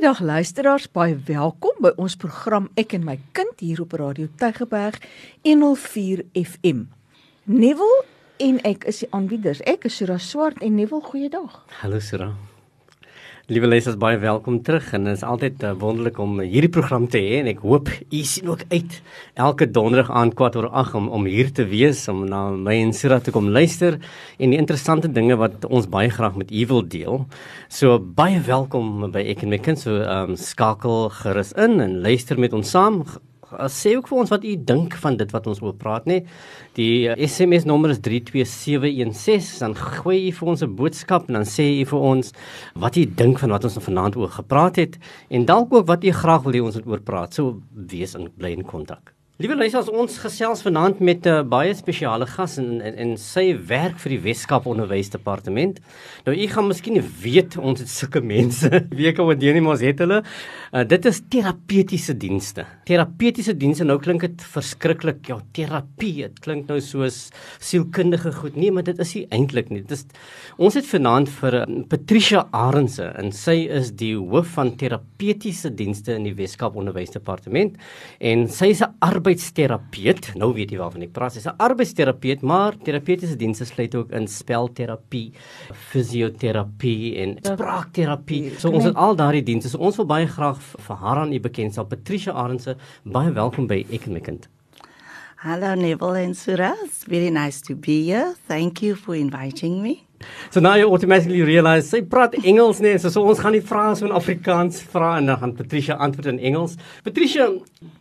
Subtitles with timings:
[0.00, 4.96] Goeiedag luisteraars, baie welkom by ons program Ek en my kind hier op Radio Tygerberg
[5.44, 6.86] 104 FM.
[7.44, 8.06] Neville
[8.40, 9.60] en ek is die aanbieders.
[9.68, 11.66] Ek is Sura Swart en Neville, goeiedag.
[11.82, 12.30] Hallo Sura.
[13.50, 17.18] Liewe lesers, baie welkom terug en dit is altyd uh, wonderlik om hierdie program te
[17.18, 18.92] hê en ek hoop u sien ook uit
[19.42, 22.92] elke donderdag aand kwart oor 8 om om hier te wees om na my en
[22.94, 23.96] Sira te kom luister
[24.38, 27.24] en die interessante dinge wat ons baie graag met u wil deel.
[27.66, 32.38] So baie welkom by ek en my kind so um, skakel gerus in en luister
[32.38, 33.02] met ons saam
[33.72, 36.20] sê ook vir ons wat u dink van dit wat ons oor praat nê.
[36.78, 41.46] Die SMS eh, nommer is 32716 dan gooi u vir ons 'n boodskap en dan
[41.46, 42.32] sê u vir ons
[42.74, 46.12] wat u dink van wat ons vanaand oor gepraat het en dalk ook wat u
[46.12, 47.34] graag wil hê ons moet oor praat.
[47.34, 49.19] So wees in bly in kontak.
[49.40, 53.56] Liewe luisters, ons gesels vanaand met 'n uh, baie spesiale gas en, en en sy
[53.56, 55.78] werk vir die Weskaap Onderwysdepartement.
[56.26, 58.68] Nou u gaan miskien weet ons het sulke mense.
[58.92, 60.18] Weke wat deur nie mos het hulle.
[60.74, 62.66] Uh, dit is terapeutiese dienste.
[62.84, 65.24] Terapeutiese dienste nou klink dit verskriklik.
[65.32, 66.28] Ja, terapie.
[66.28, 68.60] Dit klink nou soos sielkundige goed.
[68.60, 69.80] Nee, maar dit is nie eintlik nie.
[69.80, 70.04] Dit is
[70.58, 76.12] ons het vanaand vir uh, Patricia Arendse en sy is die hoof van terapeutiese dienste
[76.12, 77.80] in die Weskaap Onderwysdepartement
[78.20, 78.92] en sy is 'n
[79.30, 80.32] arbeidsterapeut.
[80.38, 81.34] Nou weet jy waarvan ek praat.
[81.34, 85.32] Sy's 'n arbeidsterapeut, maar terapeutiese dienste sluit ook in spelterapie,
[85.72, 88.58] fisioterapie en spraakterapie.
[88.58, 89.68] So ons het al daardie dienste.
[89.70, 91.86] So ons wil baie graag vir haar aan u bekend stel.
[91.86, 94.48] Patricia Arendse, baie welkom by Ek en my kind.
[95.36, 97.04] Hello Neville and Suras.
[97.06, 98.34] Very nice to be here.
[98.48, 100.09] Thank you for inviting me.
[100.50, 103.86] So now you automatically realize sy praat Engels nee, so, so ons gaan nie vra
[103.96, 106.76] so in Afrikaans vra en dan gaan Patricia antwoord in Engels.
[107.06, 107.46] Patricia,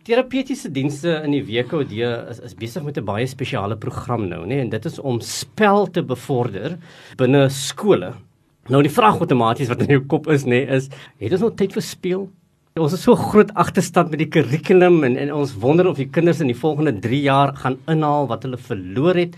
[0.07, 2.01] terapeutiese dienste in die WKD
[2.33, 5.21] is is besig met 'n baie spesiale program nou, nê, nee, en dit is om
[5.21, 6.77] spel te bevorder
[7.17, 8.13] binne skole.
[8.69, 11.55] Nou die vraag outomaties wat in jou kop is, nê, nee, is het ons nog
[11.55, 12.29] tyd vir speel?
[12.79, 16.39] Ons is so groot agterstand met die kurrikulum en en ons wonder of die kinders
[16.41, 19.35] in die volgende 3 jaar gaan inhaal wat hulle verloor het.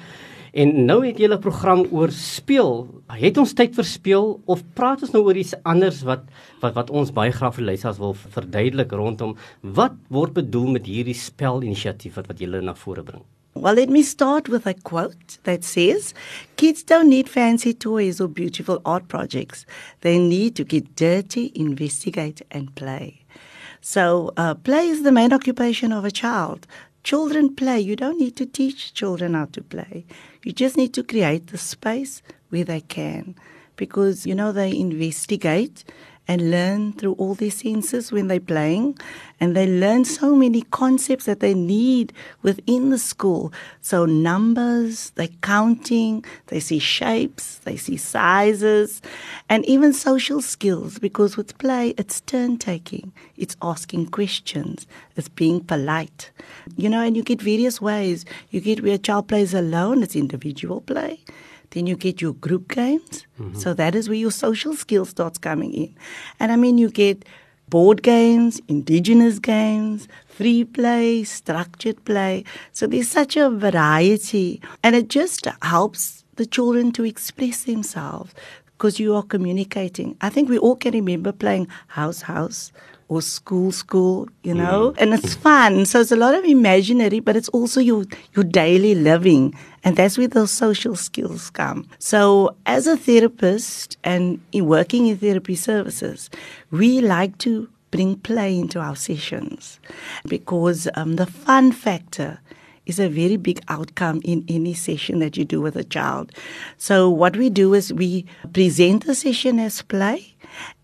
[0.52, 3.02] En nou het jy 'n program oor speel.
[3.08, 6.24] Het ons tyd vir speel of praat ons nou oor iets anders wat
[6.60, 11.16] wat wat ons baie graag vir leerders wil verduidelik rondom wat word bedoel met hierdie
[11.16, 13.24] spelinisiatief wat wat julle na vore bring?
[13.54, 16.14] Well, let me start with a quote that says,
[16.56, 19.66] Kids don't need fancy toys or beautiful art projects.
[20.02, 23.26] They need to get dirty, investigate, and play.
[23.82, 26.66] So, uh, play is the main occupation of a child.
[27.04, 27.80] Children play.
[27.80, 30.06] You don't need to teach children how to play.
[30.44, 33.36] You just need to create the space where they can.
[33.76, 35.84] Because, you know, they investigate
[36.32, 38.98] and learn through all their senses when they're playing.
[39.42, 43.52] And they learn so many concepts that they need within the school.
[43.82, 49.02] So, numbers, they're counting, they see shapes, they see sizes,
[49.50, 51.00] and even social skills.
[51.00, 54.88] Because with play, it's turn taking, it's asking questions,
[55.18, 56.32] it's being polite.
[56.78, 58.24] You know, and you get various ways.
[58.52, 61.20] You get where a child plays alone, it's individual play.
[61.72, 63.26] Then you get your group games.
[63.40, 63.58] Mm-hmm.
[63.58, 65.96] So that is where your social skill starts coming in.
[66.40, 67.26] And I mean, you get
[67.70, 72.44] board games, indigenous games, free play, structured play.
[72.74, 74.62] So there's such a variety.
[74.84, 78.34] And it just helps the children to express themselves
[78.74, 80.18] because you are communicating.
[80.22, 82.72] I think we all can remember playing house house
[83.12, 84.96] or school school, you know, mm.
[84.98, 85.86] and it's fun.
[85.86, 90.18] So it's a lot of imaginary, but it's also your your daily living, and that's
[90.18, 91.86] where those social skills come.
[92.00, 96.30] So as a therapist and in working in therapy services,
[96.72, 99.82] we like to bring play into our sessions
[100.26, 102.40] because um, the fun factor
[102.86, 106.32] is a very big outcome in any session that you do with a child.
[106.78, 110.34] So what we do is we present the session as play,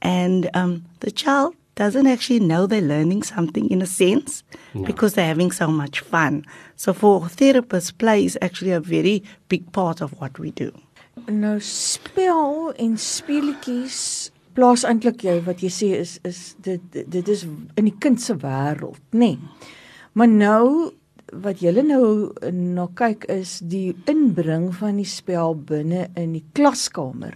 [0.01, 4.43] and um, the child doesn't actually know they're learning something in a sense
[4.73, 4.83] no.
[4.83, 6.43] because they're having so much fun.
[6.75, 10.71] So for therapists, play is actually a very big part of what we do.
[11.27, 17.43] Nou spel en speletjies plaas eintlik jy wat jy sê is is dit dit is
[17.45, 19.35] in die kind se wêreld, nê.
[19.35, 19.73] Nee.
[20.17, 20.93] Maar nou
[21.43, 27.35] wat julle nou na kyk is die inbring van die spel binne in die klaskamer.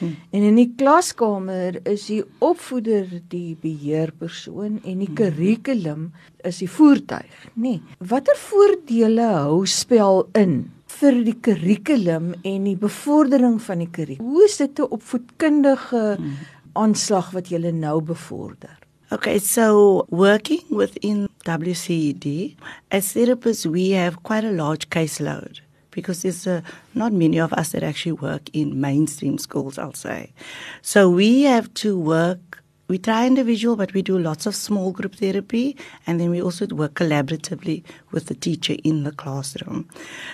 [0.00, 0.16] Hmm.
[0.32, 6.10] En in die klaskamer is die opvoeder die beheerpersoon en die kurrikulum
[6.48, 7.76] is die voertuig, nê.
[7.76, 7.96] Nee.
[8.10, 10.62] Watter voordele hou spel in
[11.00, 14.32] vir die kurrikulum en die bevordering van die kurrikulum?
[14.32, 16.36] Hoe is dit 'n opvoedkundige hmm.
[16.72, 18.78] aanslag wat julle nou bevorder?
[19.12, 22.56] Okay, so working within WCED,
[22.90, 25.60] as therapists, we have quite a large caseload.
[25.90, 26.60] Because there's uh,
[26.94, 30.32] not many of us that actually work in mainstream schools, I'll say.
[30.82, 32.38] So we have to work
[32.90, 35.76] we try individual, but we do lots of small group therapy,
[36.08, 39.88] and then we also work collaboratively with the teacher in the classroom.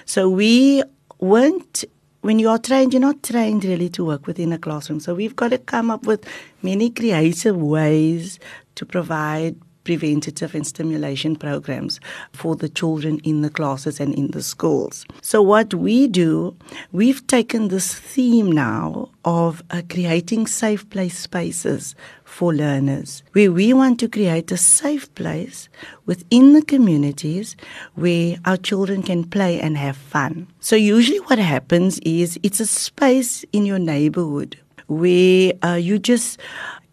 [0.06, 0.82] So we
[1.20, 1.84] weren't
[2.22, 4.98] when you are trained, you're not trained really to work within a classroom.
[4.98, 6.26] So we've got to come up with
[6.62, 8.40] many creative ways
[8.74, 9.56] to provide
[9.86, 12.00] preventative and stimulation programs
[12.32, 15.06] for the children in the classes and in the schools.
[15.22, 16.56] So, what we do,
[16.90, 21.94] we've taken this theme now of uh, creating safe place spaces
[22.24, 25.68] for learners, where we want to create a safe place
[26.04, 27.56] within the communities
[27.94, 30.48] where our children can play and have fun.
[30.58, 34.58] So, usually, what happens is it's a space in your neighborhood
[34.88, 36.38] where uh, you just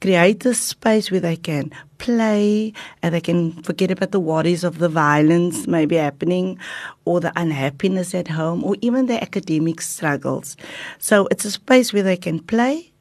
[0.04, 4.80] create a space where they can play and they can forget about the worries of
[4.80, 6.60] the violence maybe happening
[7.06, 10.58] or the unhappiness at home or even the academic struggles.
[11.00, 12.92] So it's a space where they can play,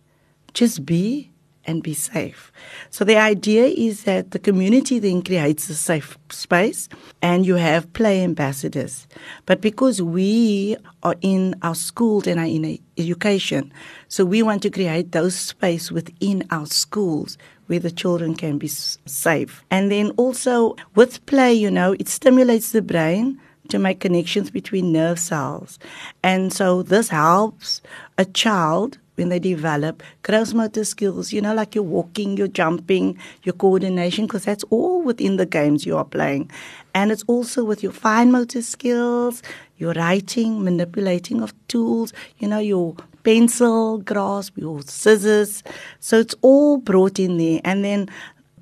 [0.55, 1.32] just be,
[1.65, 2.53] and be safe.
[2.91, 6.89] So the idea is that the community then creates a safe space
[7.21, 9.07] and you have play ambassadors.
[9.47, 13.73] But because we are in our schools and are in education,
[14.09, 18.69] so we want to create those space within our schools where the children can be
[18.69, 19.65] safe.
[19.71, 24.93] And then also with play, you know, it stimulates the brain to make connections between
[24.93, 25.79] nerve cells.
[26.23, 27.81] And so this helps
[28.19, 33.17] a child when they develop gross motor skills, you know, like you're walking, you're jumping,
[33.45, 36.51] your coordination, because that's all within the games you are playing.
[36.93, 39.41] And it's also with your fine motor skills,
[39.79, 45.63] your writing, manipulating of tools, you know, your pencil grasp, your scissors.
[46.01, 47.61] So it's all brought in there.
[47.65, 48.09] And then,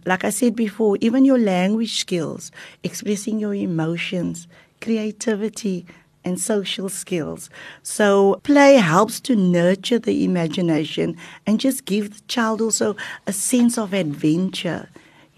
[0.05, 2.53] like I said before, even your language skills,
[2.85, 4.47] expressing your emotions,
[4.83, 5.87] creativity,
[6.25, 7.51] and social skills.
[7.83, 12.97] So play helps to nurture the imagination and just give the child also
[13.27, 14.89] a sense of adventure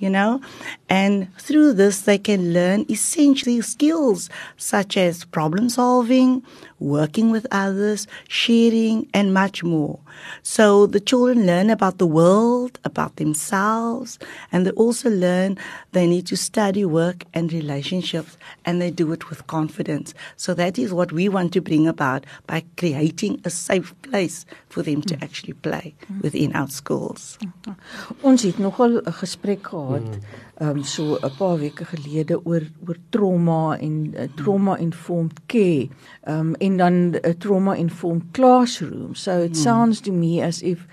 [0.02, 0.40] you know
[0.88, 6.42] and through this they can learn essentially skills such as problem solving
[6.82, 9.98] working with others sharing and much more.
[10.42, 14.18] So the children learn about the world about themselves
[14.50, 15.58] and they also learn
[15.92, 20.14] they need to study work and relationships and they do it with confidence.
[20.36, 24.82] So that is what we want to bring about by creating a safe place for
[24.82, 25.22] them to mm.
[25.22, 27.38] actually play within our schools.
[27.40, 27.72] Mm-hmm.
[28.20, 30.20] Ons het nogal 'n gesprek gehad mm.
[30.62, 35.88] Ehm um, so 'n paar weke gelede oor oor trauma en uh, trauma informed care.
[36.22, 39.14] Ehm um, en dan 'n uh, trauma informed classroom.
[39.14, 39.62] So it hmm.
[39.62, 40.86] sounds to me as if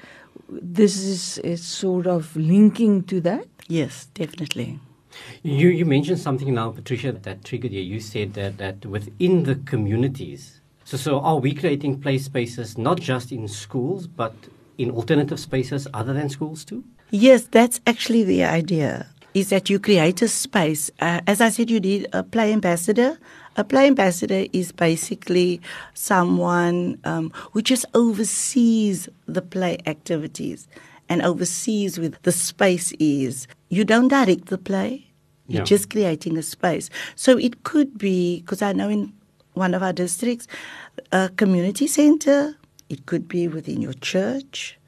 [0.73, 3.47] this is is sort of linking to that.
[3.67, 4.79] Yes definitely.
[5.43, 7.81] You you mentioned something now patricia that triggered you.
[7.81, 12.99] You said that that within the communities so so are we creating play spaces not
[12.99, 14.33] just in schools but
[14.79, 16.83] in alternative spaces other than schools too?
[17.11, 19.05] Yes, that's actually the idea.
[19.39, 20.91] Is that you create a space.
[20.99, 23.17] Uh, as I said, you need a play ambassador.
[23.55, 25.61] A play ambassador is basically
[25.93, 30.67] someone um, who just oversees the play activities
[31.07, 33.47] and oversees with the space is.
[33.69, 35.07] You don't direct the play.
[35.47, 35.65] You're yeah.
[35.65, 36.89] just creating a space.
[37.15, 39.13] So it could be because I know in
[39.53, 40.47] one of our districts,
[41.13, 42.57] a community center.
[42.89, 44.79] It could be within your church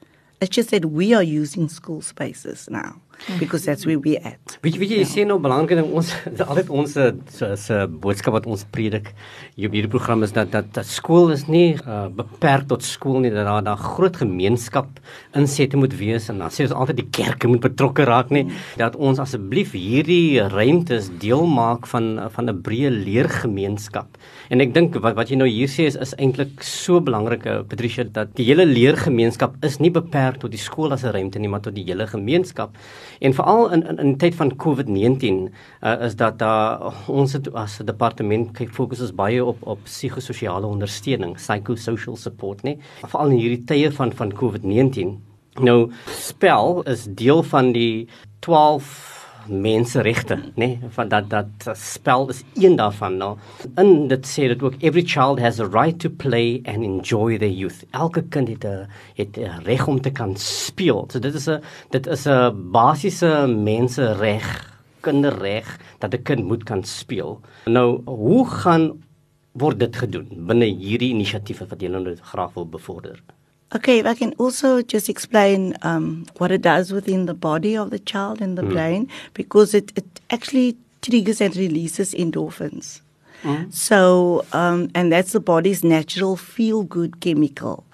[0.42, 3.00] It's just that we are using school spaces now
[3.38, 4.58] because that's where we at.
[4.62, 5.08] Weet jy weet jy ja.
[5.08, 6.12] sê nou belangrik ding ons
[6.50, 9.12] altyd ons se se boodskap wat ons predik
[9.56, 13.20] hier op hierdie program is dat dat, dat skool is nie uh, beperk tot skool
[13.22, 15.00] nie dat daar daar groot gemeenskap
[15.38, 18.62] insette moet wees en dan sê ons altyd die kerke moet betrokke raak nie mm.
[18.82, 24.18] dat ons asseblief hierdie ruimtes deel maak van van 'n breë leergemeenskap.
[24.52, 28.04] En ek dink wat wat jy nou hier sê is is eintlik so belangrik Patricia
[28.04, 31.62] dat die hele leergemeenskap is nie beperk tot die skool as 'n ruimte nie maar
[31.64, 32.76] tot die hele gemeenskap.
[33.20, 35.48] En veral in in in tyd van COVID-19
[35.80, 39.56] uh, is dat daar uh, ons het, as 'n departement kyk fokus is baie op
[39.62, 42.78] op psigososiale ondersteuning, psychosocial support, nee.
[43.00, 45.16] Veral in hierdie tye van van COVID-19.
[45.60, 48.08] Nou spel is deel van die
[48.40, 49.11] 12
[49.48, 53.36] menseregte, nê, nee, van dat dat spel is een daarvan nou.
[53.80, 57.52] In dit sê dit ook every child has a right to play and enjoy their
[57.52, 57.84] youth.
[57.90, 61.08] Elke kind het 'n het 'n reg om te kan speel.
[61.10, 66.84] So dit is 'n dit is 'n basiese mensereg, kinderreg dat 'n kind moet kan
[66.84, 67.40] speel.
[67.64, 69.02] Nou, hoe gaan
[69.52, 73.22] word dit gedoen binne hierdie inisiatiewe wat julle nou graag wil bevorder?
[73.74, 77.90] Okay, if I can also just explain um, what it does within the body of
[77.90, 78.72] the child and the mm.
[78.72, 83.00] brain because it, it actually triggers and releases endorphins.
[83.42, 83.72] Mm.
[83.72, 87.84] So, um, and that's the body's natural feel good chemical.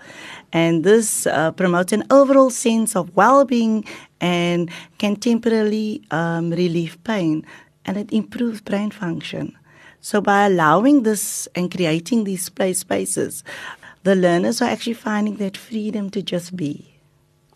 [0.52, 3.84] And this uh, promotes an overall sense of well being
[4.20, 7.46] and can temporarily um, relieve pain
[7.84, 9.56] and it improves brain function.
[10.00, 13.42] So by allowing this and creating these play spaces,
[14.02, 16.98] the learners are actually finding that freedom to just be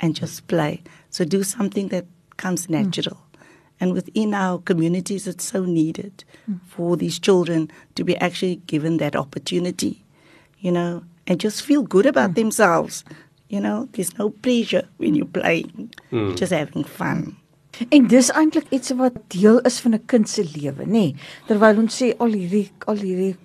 [0.00, 0.82] and just play.
[1.10, 2.06] So do something that
[2.36, 3.16] comes natural.
[3.16, 3.38] Mm.
[3.80, 6.60] And within our communities, it's so needed mm.
[6.66, 10.04] for these children to be actually given that opportunity,
[10.58, 12.36] you know, and just feel good about mm.
[12.36, 13.04] themselves.
[13.48, 16.36] You know, there's no pressure when you're playing, mm.
[16.36, 17.36] just having fun.
[17.88, 20.90] En dis eintlik iets wat deel is van 'n kind se lewe, nê.
[20.90, 21.14] Nee.
[21.46, 23.36] Terwyl ons sê al hierdie al hierdie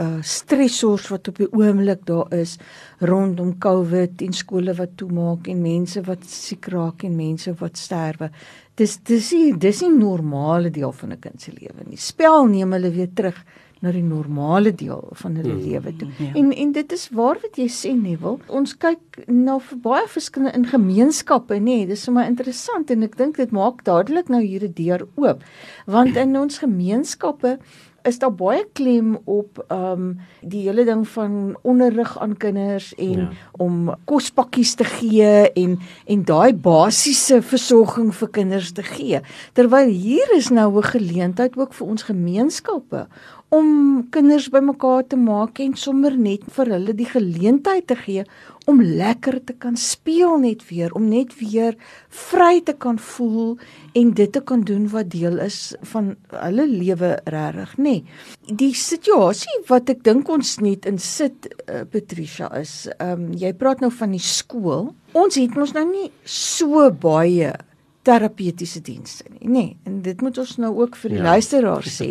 [0.00, 2.58] uh, stressors wat op die oomblik daar is
[2.98, 8.30] rondom COVID en skole wat toemaak en mense wat siek raak en mense wat sterwe.
[8.74, 11.96] Dis dis nie dis nie normale deel van 'n kind se lewe nie.
[11.96, 13.44] Spel neem hulle weer terug
[13.84, 15.64] na die normale deel van hulle hmm.
[15.68, 16.08] lewe toe.
[16.18, 16.32] Ja.
[16.40, 18.40] En en dit is waar wat jy sê Neville.
[18.48, 21.80] Ons kyk na baie verskillende in gemeenskappe, nê.
[21.84, 25.44] Nee, dis sommer interessant en ek dink dit maak dadelik nou hier 'n deur oop.
[25.86, 27.58] Want in ons gemeenskappe
[28.04, 30.08] is daar baie klem op ehm um,
[30.40, 33.28] die hele ding van onderrig aan kinders en ja.
[33.52, 39.20] om kospakkies te gee en en daai basiese versorging vir kinders te gee.
[39.52, 43.06] Terwyl hier is nou 'n geleentheid ook vir ons gemeenskappe
[43.54, 43.68] om
[44.10, 48.24] kinders bymekaar te maak en sommer net vir hulle die geleentheid te gee
[48.70, 51.76] om lekker te kan speel net weer, om net weer
[52.08, 53.58] vry te kan voel
[53.94, 57.82] en dit te kan doen wat deel is van hulle lewe regtig, nê.
[57.84, 58.56] Nee.
[58.64, 63.52] Die situasie wat ek dink ons net in sit uh, Patricia is, ehm um, jy
[63.60, 64.90] praat nou van die skool.
[65.12, 67.52] Ons het mos nou nie so baie
[68.04, 69.52] terapeutiese dienste nie, nê.
[69.54, 71.30] Nee, en dit moet ons nou ook vir die ja.
[71.32, 72.10] luisteraars sê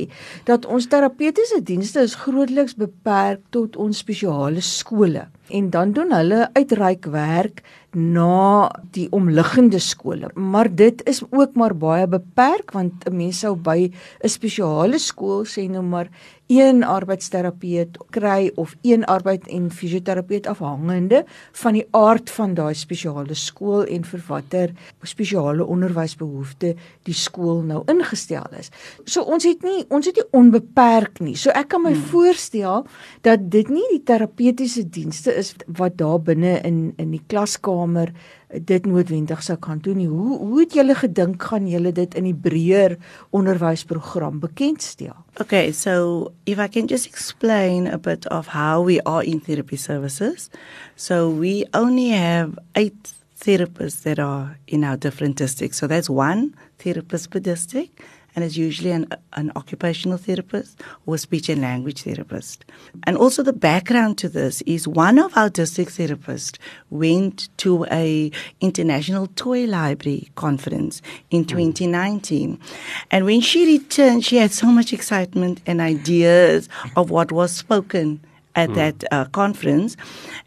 [0.50, 6.48] dat ons terapeutiese dienste is grootliks beperk tot ons spesiale skole en dan doen hulle
[6.58, 7.62] uitreik werk
[7.94, 10.32] na die omliggende skole.
[10.34, 13.92] Maar dit is ook maar baie beperk want 'n mens sou by
[14.24, 16.10] 'n spesiale skool sê nou maar
[16.52, 23.34] een arbeidsterapeut kry of een arbeid en fisioterapeut afhangende van die aard van daai spesiale
[23.34, 24.74] skool en vir watter
[25.08, 26.74] spesiale onderwysbehoefte
[27.08, 28.70] die skool nou ingestel is.
[29.06, 31.36] So ons het nie ons het nie onbeperk nie.
[31.40, 32.06] So ek kan my hmm.
[32.12, 32.88] voorstel
[33.24, 38.12] dat dit nie die terapeutiese dienste is wat daar binne in in die klaskamer
[38.62, 40.08] dit noodwendig sou kan doen nie.
[40.08, 42.98] Hoe hoe het julle gedink gaan julle dit in die breër
[43.32, 45.16] onderwysprogram bekendstel?
[45.42, 49.78] Okay, so if I can just explain a bit of how we are in therapy
[49.78, 50.50] services.
[50.96, 52.94] So we only have 8
[53.44, 55.78] therapists that are in our different districts.
[55.78, 58.00] So that's one therapist per district
[58.36, 62.66] and it's usually an, an occupational therapist or a speech and language therapist.
[63.04, 66.58] And also the background to this is one of our district therapists
[66.90, 71.50] went to a international toy library conference in hmm.
[71.50, 72.60] 2019.
[73.12, 78.20] And when she returned, she had so much excitement and ideas of what was spoken
[78.56, 78.76] at mm.
[78.76, 79.98] that uh, conference.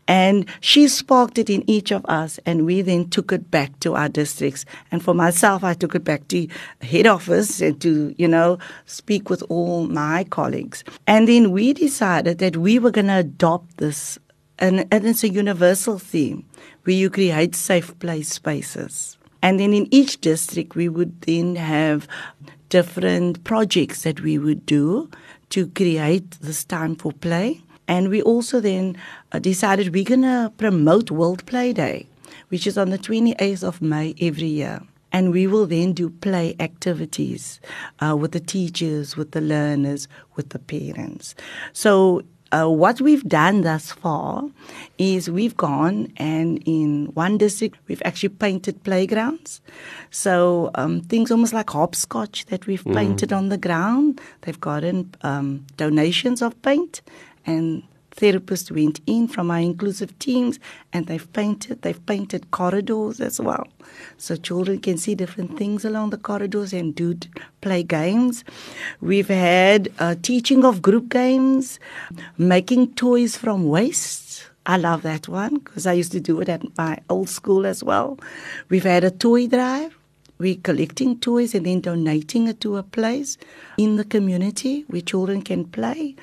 [0.09, 3.95] And she sparked it in each of us, and we then took it back to
[3.95, 4.65] our districts.
[4.93, 6.47] And for myself, I took it back to
[6.81, 10.85] head office and to, you know, speak with all my colleagues.
[11.07, 14.19] And then we decided that we were going to adopt this,
[14.59, 16.45] and, and it's a universal theme
[16.85, 19.19] where you create safe play spaces.
[19.43, 22.09] And then in each district, we would then have
[22.69, 25.11] different projects that we would do
[25.51, 27.61] to create this time for play.
[27.89, 28.97] And we also then
[29.33, 32.07] uh, decided we're going to promote World Play Day,
[32.49, 34.81] which is on the 28th of May every year.
[35.13, 37.61] And we will then do play activities
[38.01, 41.35] uh, with the teachers, with the learners, with the parents.
[41.73, 44.45] So uh, what we've done thus far
[44.99, 49.61] is we've gone and in one district we've actually painted playgrounds.
[50.11, 52.95] So um, things almost like hopscotch that we've mm.
[52.95, 54.21] painted on the ground.
[54.43, 57.03] They've gotten um, donations of paint
[57.47, 57.83] and
[58.17, 60.59] therapists went in from our inclusive teams
[60.93, 63.67] and they've painted they've painted corridors as well.
[64.17, 67.19] So children can see different things along the corridors and do
[67.61, 68.43] play games.
[69.01, 71.79] We've had uh, teaching of group games
[72.39, 74.27] making toys from waste
[74.67, 77.85] I love that one because I used to do it at my old school as
[77.85, 78.19] well.
[78.69, 79.96] We've had a toy drive
[80.39, 83.39] we're collecting toys and then donating it to a place
[83.79, 86.15] in the community where children can play.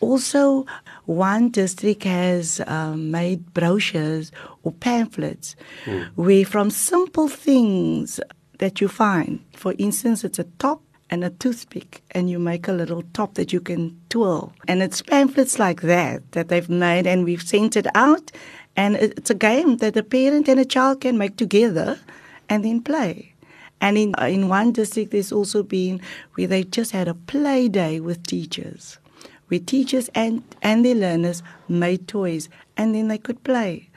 [0.00, 0.66] Also,
[1.06, 4.32] one district has um, made brochures
[4.62, 6.06] or pamphlets mm.
[6.14, 8.20] where, from simple things
[8.58, 12.72] that you find, for instance, it's a top and a toothpick, and you make a
[12.72, 14.52] little top that you can twirl.
[14.66, 18.30] And it's pamphlets like that that they've made, and we've sent it out.
[18.76, 21.98] And it's a game that a parent and a child can make together
[22.48, 23.32] and then play.
[23.80, 26.00] And in, in one district, there's also been
[26.34, 28.98] where they just had a play day with teachers,
[29.48, 33.88] where teachers and, and their learners made toys and then they could play.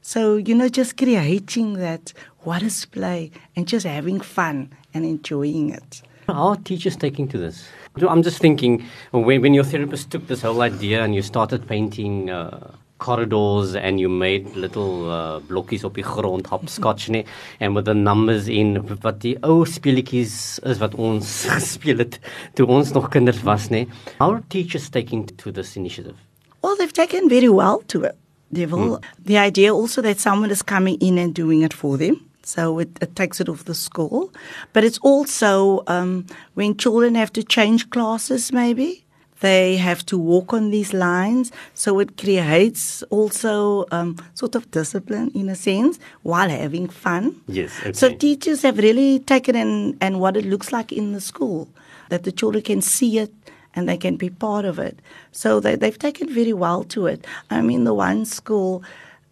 [0.00, 5.70] So, you know, just creating that, what is play, and just having fun and enjoying
[5.70, 6.02] it.
[6.26, 7.68] How are teachers taking to this?
[7.96, 12.30] I'm just thinking when, when your therapist took this whole idea and you started painting
[12.30, 17.24] uh, corridors and you made little uh, blokkies op die grond hopscotch nê
[17.60, 22.20] and with the numbers in wat die ou speletjies is wat ons gespeel het
[22.54, 23.86] toe ons nog kinders was nê
[24.18, 26.16] how are teachers taking to this initiative
[26.62, 28.18] well they've taken very well to it
[28.50, 28.98] Neville.
[28.98, 29.04] Mm.
[29.24, 32.24] The idea also that someone is coming in and doing it for them.
[32.42, 34.32] So it, it takes it off the school.
[34.72, 39.04] But it's also um, when children have to change classes, maybe.
[39.40, 41.52] They have to walk on these lines.
[41.74, 47.40] So it creates also um, sort of discipline in a sense while having fun.
[47.46, 47.78] Yes.
[47.80, 47.92] Okay.
[47.92, 51.68] So teachers have really taken in and what it looks like in the school,
[52.08, 53.32] that the children can see it
[53.74, 54.98] and they can be part of it.
[55.30, 57.26] So they, they've taken very well to it.
[57.50, 58.82] I mean, the one school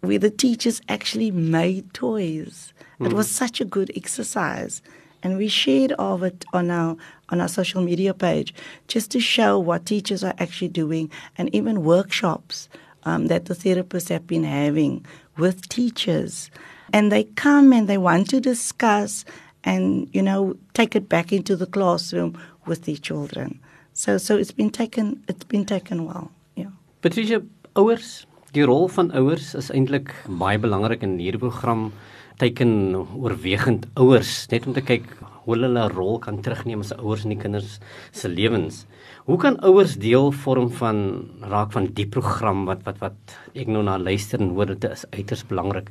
[0.01, 2.73] where the teachers actually made toys.
[2.99, 3.07] Mm.
[3.07, 4.81] It was such a good exercise.
[5.23, 6.95] And we shared of it on our
[7.29, 8.53] on our social media page
[8.87, 12.69] just to show what teachers are actually doing and even workshops
[13.03, 15.05] um, that the therapists have been having
[15.37, 16.49] with teachers.
[16.93, 19.25] And they come and they want to discuss
[19.63, 23.59] and, you know, take it back into the classroom with the children.
[23.93, 26.31] So so it's been taken it's been taken well.
[26.55, 26.71] Yeah.
[27.01, 27.41] Patricia,
[27.75, 31.89] ouers, die rol van ouers is eintlik baie belangrik in hierdie program.
[32.37, 35.09] Teken oorwegend ouers net om te kyk
[35.47, 37.79] hoe hulle 'n rol kan terugneem as ouers in die kinders
[38.11, 38.85] se lewens.
[39.25, 43.15] Hoe kan ouers deel vorm van raak van die program wat wat wat
[43.55, 45.89] ek nou na luister en hoor dit is uiters belangrik.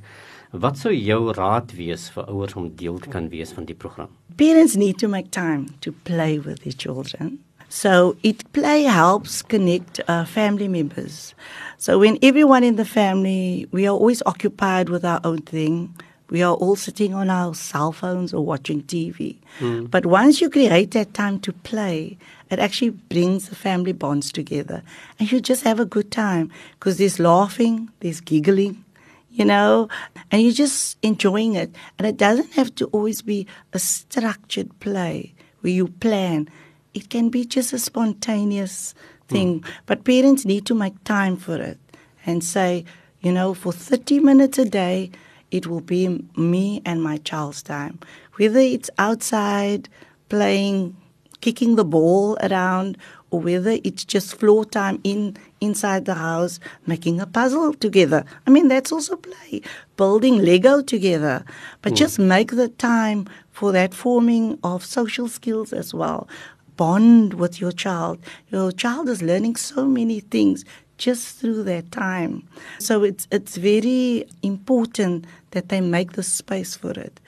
[0.53, 4.09] Wat sou jou raad wees vir ouers om deel te kan wees van die program?
[4.37, 7.39] Parents need to make time to play with their children.
[7.69, 11.35] So it play helps connect uh, family members.
[11.79, 15.95] So when everyone in the family, we are always occupied with our own thing.
[16.29, 19.37] We are all sitting on our cell phones or watching TV.
[19.61, 19.91] Mm.
[19.91, 22.19] But once you create that time to play,
[22.51, 24.83] it actually brings the family bonds together.
[25.19, 28.85] And you just have a good time because there's laughing, there's giggling,
[29.31, 29.89] you know,
[30.31, 31.75] and you're just enjoying it.
[31.99, 36.49] And it doesn't have to always be a structured play where you plan
[36.97, 38.95] it can be just a spontaneous
[39.29, 39.61] thing.
[39.61, 39.69] Mm.
[39.85, 41.79] But parents need to make time for it
[42.25, 42.87] and say,
[43.21, 45.11] you know, for 30 minutes a day,
[45.57, 47.99] it will be me and my child's time.
[48.35, 49.89] Whether it's outside
[50.29, 50.97] playing,
[51.41, 52.99] kicking the ball around,
[53.31, 58.25] or whether it's just floor time in inside the house, making a puzzle together.
[58.47, 59.63] I mean, that's also play.
[59.97, 61.45] Building Lego together.
[61.83, 61.97] But mm.
[61.97, 66.29] just make the time for that forming of social skills as well
[66.77, 68.19] bond with your child.
[68.51, 70.63] Your child is learning so many things
[70.99, 72.47] just through that time.
[72.79, 77.19] So it's it's very important that they make the space for it.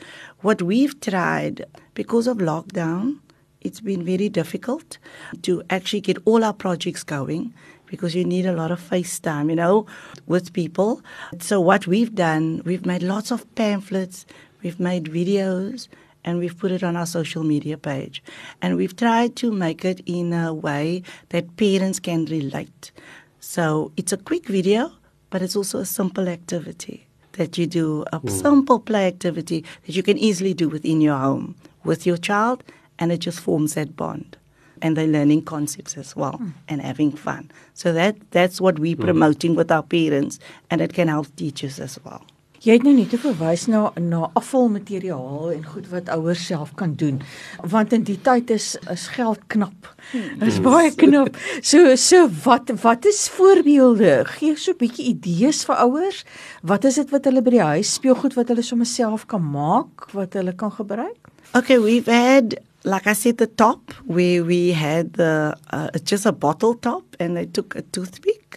[0.42, 1.64] What we've tried
[1.94, 3.20] because of lockdown,
[3.62, 4.98] it's been very difficult
[5.44, 7.54] to actually get all our projects going
[7.86, 9.86] because you need a lot of face time, you know,
[10.26, 11.00] with people.
[11.40, 14.26] So what we've done, we've made lots of pamphlets,
[14.62, 15.88] we've made videos,
[16.22, 18.22] and we've put it on our social media page.
[18.60, 22.92] And we've tried to make it in a way that parents can relate.
[23.40, 24.92] So it's a quick video,
[25.30, 27.07] but it's also a simple activity
[27.38, 28.30] that you do, a mm.
[28.30, 32.62] simple play activity that you can easily do within your home with your child,
[32.98, 34.36] and it just forms that bond.
[34.80, 36.52] And they're learning concepts as well mm.
[36.68, 37.50] and having fun.
[37.74, 39.04] So that that's what we're mm.
[39.04, 40.38] promoting with our parents,
[40.70, 42.22] and it can help teachers as well.
[42.64, 47.20] Jy het nou net verwys na na afvalmateriaal en goed wat ouers self kan doen.
[47.62, 49.92] Want in die tyd is is geld knap.
[50.12, 51.38] Dit is baie knap.
[51.62, 54.24] So so wat wat is voorbeelde?
[54.38, 56.24] Gee so 'n bietjie idees vir ouers.
[56.62, 60.10] Wat is dit wat hulle by die huis speelgoed wat hulle sommer self kan maak
[60.12, 61.30] wat hulle kan gebruik?
[61.54, 66.32] Okay, we've had like I said the top where we had the uh, just a
[66.32, 68.47] bottle top and they took a toothpick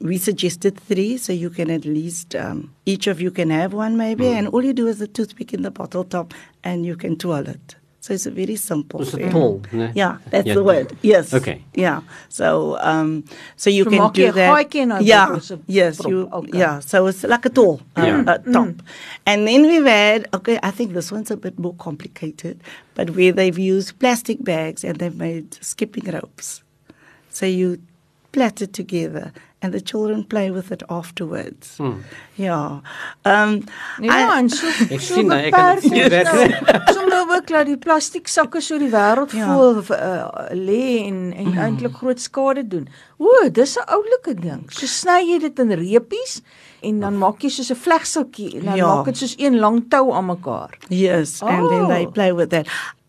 [0.00, 3.96] we suggested three, so you can at least um, each of you can have one
[3.96, 4.38] maybe, mm.
[4.38, 7.48] and all you do is a toothpick in the bottle top, and you can twirl
[7.48, 7.76] it.
[8.00, 9.02] So it's a very simple.
[9.02, 9.60] It's a tool.
[9.72, 10.54] Yeah, yeah that's yeah.
[10.54, 10.96] the word.
[11.02, 11.34] Yes.
[11.34, 11.62] Okay.
[11.74, 12.02] Yeah.
[12.28, 13.24] So um,
[13.56, 15.02] so you can do that.
[15.02, 15.38] Yeah.
[15.66, 16.00] Yes.
[16.06, 16.28] You.
[16.32, 16.58] Okay.
[16.58, 16.78] Yeah.
[16.78, 17.82] So it's like a tool.
[17.96, 18.32] Um, yeah.
[18.32, 18.68] Uh, top.
[18.68, 18.80] Mm.
[19.26, 20.28] And then we've had.
[20.32, 22.62] Okay, I think this one's a bit more complicated,
[22.94, 26.62] but where they've used plastic bags and they've made skipping ropes.
[27.30, 27.82] So you
[28.30, 31.76] plaited together and the children play with it afterwards.
[31.78, 32.00] Hmm.
[32.36, 32.78] Yeah.
[33.24, 33.64] Um
[34.00, 36.32] Ja, I- en so Ek so sien, nou, ek kan dit sien ons werk.
[36.32, 37.34] nou.
[37.38, 39.46] Ook dat die plastiek sakke so die wêreld Ja.
[39.54, 41.58] vol uh, lê en en Hmm.
[41.58, 42.88] eintlik groot skade doen.
[43.18, 44.70] O, dis 'n oulike ding.
[44.70, 46.40] So sny jy dit in reepies
[46.82, 48.86] en dan maak jy soos 'n vlegseltjie en dan Ja.
[48.94, 50.70] maak dit soos een lang tou aan mekaar.
[50.88, 52.12] Yes, and then they Oh.
[52.12, 52.66] play with that.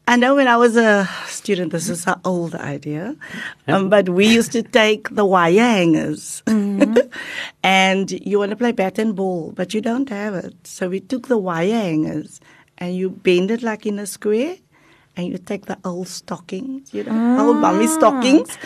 [0.10, 3.16] I know when I was a student, this is an old idea,
[3.68, 6.42] um, but we used to take the wire hangers,
[7.64, 10.56] and you want to play bat and ball, but you don't have it.
[10.66, 12.42] So we took the wire hangers,
[12.80, 14.56] and you bend it like in a square,
[15.16, 18.58] and you take the old stockings, you know, old mummy stockings,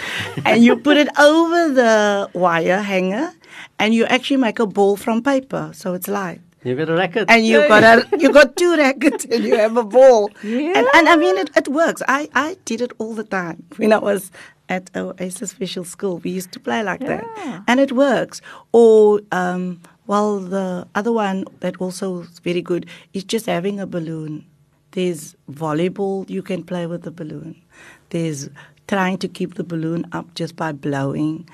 [0.45, 3.33] and you put it over the wire hanger,
[3.79, 7.29] and you actually make a ball from paper, so it's light Jy a racket.
[7.29, 10.29] and you got a you got two rackets and you have a ball.
[10.43, 12.01] And, and I mean it, it works.
[12.07, 14.31] I, I did it all the time when I was
[14.69, 16.17] at Oasis Special School.
[16.19, 17.25] We used to play like that,
[17.67, 18.41] and it works.
[18.71, 23.87] Or um, well, the other one that also is very good is just having a
[23.87, 24.45] balloon.
[24.91, 26.29] There's volleyball.
[26.29, 27.61] You can play with the balloon.
[28.09, 28.49] There's
[28.87, 31.49] trying to keep the balloon up just by blowing.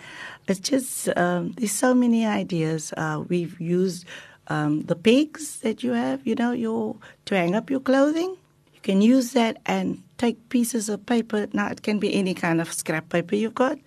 [0.48, 2.94] It's just um, there's so many ideas.
[2.98, 4.06] Uh, we've used
[4.50, 8.36] um, the pegs that you have, you know, your to hang up your clothing.
[8.74, 11.48] You can use that and take pieces of paper.
[11.54, 13.78] Now it can be any kind of scrap paper you've got.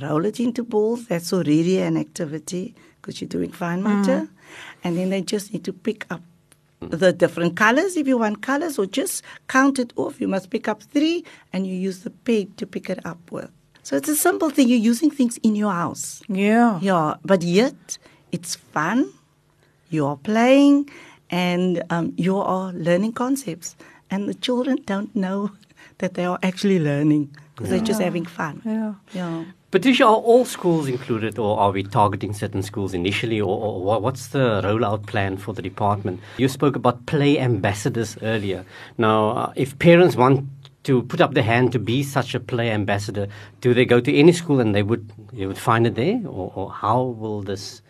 [0.00, 1.06] Roll it into balls.
[1.06, 4.28] That's already an activity because you're doing fine motor.
[4.82, 6.22] And then they just need to pick up
[6.80, 10.20] the different colors if you want colors or just count it off.
[10.20, 13.50] You must pick up three and you use the peg to pick it up with.
[13.82, 14.68] So it's a simple thing.
[14.68, 16.22] You're using things in your house.
[16.28, 17.98] yeah Yeah, but yet
[18.32, 19.12] it's fun.
[19.94, 20.90] You are playing
[21.30, 23.76] and um, you are learning concepts.
[24.10, 25.50] And the children don't know
[25.98, 28.60] that they are actually learning because they're just having fun.
[28.64, 28.94] Ja.
[29.12, 29.44] Yeah.
[29.70, 34.28] Patricia, are all schools included, or are we targeting certain schools initially, or, or what's
[34.28, 36.20] the rollout plan for the department?
[36.38, 38.64] You spoke about play ambassadors earlier.
[38.98, 40.46] Now, uh, if parents want
[40.84, 43.26] to put up their hand to be such a play ambassador,
[43.60, 46.52] do they go to any school and they would they would find it there, or,
[46.54, 47.82] or how will this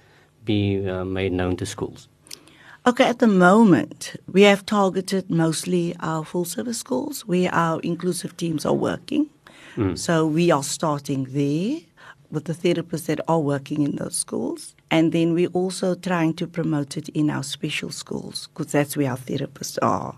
[0.44, 2.08] be uh, made known to schools?
[2.86, 8.36] Okay, at the moment, we have targeted mostly our full service schools where our inclusive
[8.36, 9.30] teams are working.
[9.96, 11.80] So we are starting there
[12.30, 14.74] with the therapists that are working in those schools.
[14.90, 19.10] And then we're also trying to promote it in our special schools because that's where
[19.10, 20.16] our therapists are.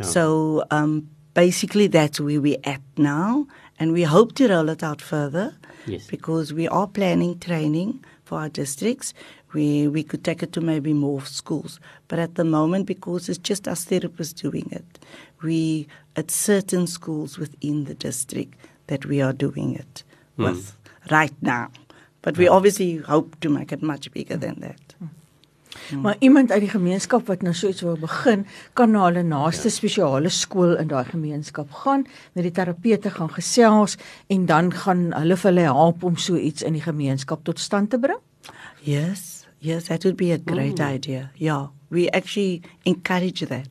[0.00, 3.46] So um, basically, that's where we're at now.
[3.78, 5.54] And we hope to roll it out further
[5.86, 6.06] Yes.
[6.06, 9.14] because we are planning training for our districts
[9.52, 11.80] where we could take it to maybe more schools.
[12.08, 14.98] But at the moment, because it's just us therapists doing it,
[15.42, 15.86] we
[16.16, 18.54] at certain schools within the district
[18.88, 20.02] that we are doing it
[20.36, 20.44] hmm.
[20.44, 20.76] with
[21.10, 21.70] right now.
[22.20, 24.94] But we obviously hope to make it much bigger than that.
[24.98, 25.06] Hmm.
[25.96, 28.44] Maar iemand uit die gemeenskap wat nou so iets wil begin,
[28.78, 32.04] kan na hulle naaste spesiale skool in daai gemeenskap gaan,
[32.36, 33.96] met die terapeute gaan gesels
[34.28, 37.90] en dan gaan hulle vir hulle help om so iets in die gemeenskap tot stand
[37.90, 38.20] te bring.
[38.84, 41.30] Yes, yes, that would be a great idea.
[41.36, 43.68] Yeah, we actually encourage that.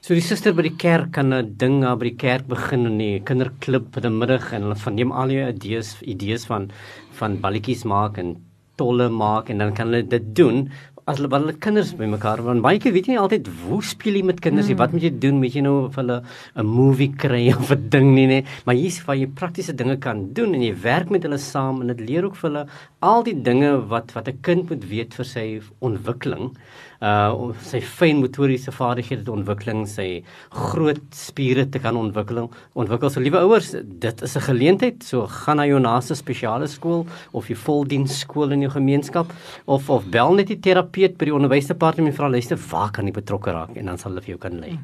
[0.00, 2.98] So die suster by die kerk kan 'n ding daar by die kerk begin in
[2.98, 6.70] die kinderklub in die middag en hulle van neem al jou idees idees van
[7.18, 8.36] van balletjies maak en
[8.76, 10.70] tolle maak en dan kan hulle dit doen
[11.06, 14.24] as hulle hulle kinders bymekaar want baie keer weet jy nie altyd hoe speel jy
[14.26, 14.74] met kinders nie?
[14.80, 15.36] Wat moet jy doen?
[15.38, 16.16] Moet jy nou vir hulle
[16.58, 20.32] 'n movie kry of 'n ding nie nê maar hier's waar jy praktiese dinge kan
[20.34, 22.64] doen en jy werk met hulle saam en dit leer ook vir hulle
[23.12, 25.46] al die dinge wat wat 'n kind moet weet vir sy
[25.78, 26.50] ontwikkeling
[27.00, 32.46] uh om sy fyn motoriese vaardighede te ontwikkeling, sy groot spiere te kan ontwikkel.
[32.74, 35.02] Ontwikkel so liewe ouers, dit is 'n geleentheid.
[35.02, 39.32] So gaan na jou naaste spesiale skool of jou voldiens skool in jou gemeenskap
[39.66, 43.14] of of bel net die terapeut by die onderwysdepartement en vra luister, waar kan ek
[43.14, 44.78] betrokke raak en dan sal hulle vir jou kan lei.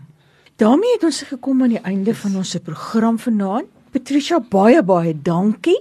[0.57, 3.67] daarmee het ons gekom aan die einde van ons program vanaand.
[3.93, 5.77] Patricia baie baie dankie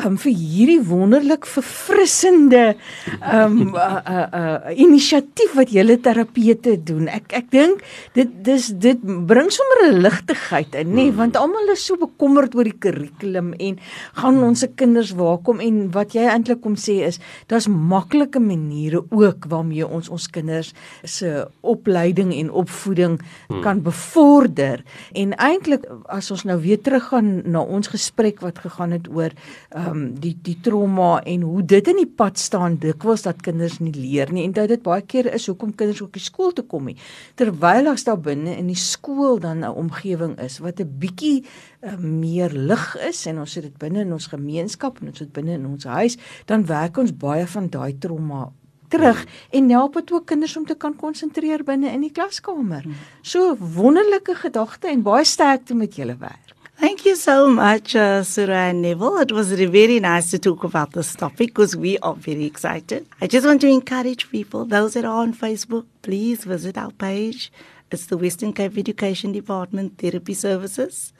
[0.00, 2.62] um, vir hierdie wonderlik verfrissende
[3.36, 7.08] um uh, uh, uh, inisiatief wat julle terapeute doen.
[7.12, 7.82] Ek ek dink
[8.16, 12.56] dit dis dit bring sommer 'n ligtigheid in, nê, nee, want almal is so bekommerd
[12.56, 13.78] oor die kurrikulum en
[14.16, 18.40] gaan ons se kinders waar kom en wat jy eintlik kom sê is daar's maklike
[18.40, 20.72] maniere ook waarmee ons ons kinders
[21.04, 23.62] se opleiding en opvoeding hmm.
[23.62, 24.82] kan bevorder.
[25.12, 29.30] En eintlik as ons nou weer teruggaan na ons gesprek wat gegaan het oor
[29.70, 33.78] ehm um, die die trauma en hoe dit in die pad staan dikwels dat kinders
[33.80, 36.64] nie leer nie en dat dit baie keer is hoekom kinders ook die skool toe
[36.64, 36.96] kom nie.
[37.34, 41.44] Terwyl as daar binne in die skool dan 'n omgewing is wat 'n bietjie
[41.82, 45.32] uh, meer lig is en ons het dit binne in ons gemeenskap en ons het
[45.32, 48.52] binne in ons huis, dan werk ons baie van daai trauma
[48.92, 52.86] terug en help dit ook kinders om te kan konsentreer binne in die klaskamer.
[53.22, 56.61] So wonderlike gedagte en baie sterkte met julle werk.
[56.82, 59.18] Thank you so much, uh, and Neville.
[59.18, 63.06] It was very nice to talk about this topic because we are very excited.
[63.20, 67.52] I just want to encourage people, those that are on Facebook, please visit our page.
[67.92, 71.12] It's the Western Cape Education Department Therapy Services.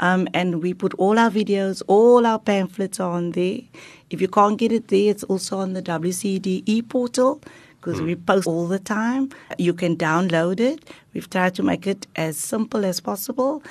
[0.00, 3.60] Um, and we put all our videos, all our pamphlets on there.
[4.10, 7.40] If you can't get it there, it's also on the WCD e portal
[7.80, 8.06] because mm.
[8.06, 9.30] we post all the time.
[9.58, 10.88] You can download it.
[11.12, 13.62] We've tried to make it as simple as possible.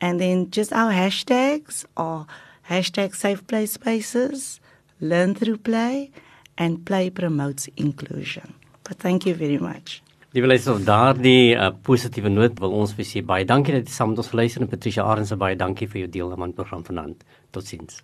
[0.00, 2.26] And then just our hashtags are
[2.70, 4.60] hashtag safe play spaces,
[5.00, 6.10] learn through play,
[6.56, 8.54] and play promotes inclusion.
[8.84, 10.02] But thank you very much.
[10.34, 13.94] Liewe luisters, op daardie uh, positiewe noot wil ons vir julle baie dankie dat jy
[13.94, 16.82] saam met ons geluister en Patricia Arendse baie dankie vir jou deelname aan die program
[16.82, 17.22] vanaand.
[17.54, 18.02] Totsiens.